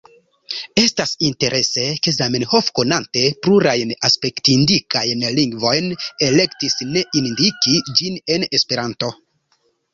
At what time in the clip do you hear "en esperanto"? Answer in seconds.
8.39-9.17